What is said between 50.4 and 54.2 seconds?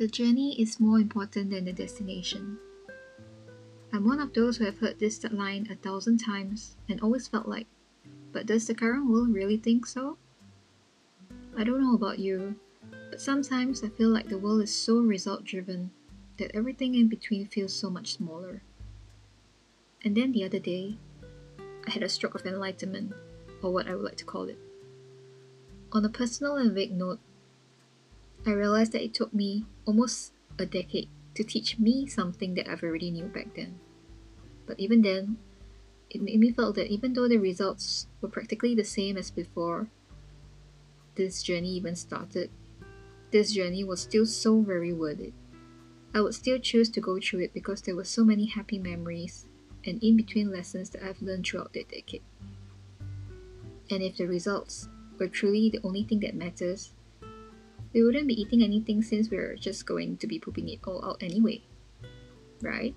lessons that I've learned throughout the decade. And if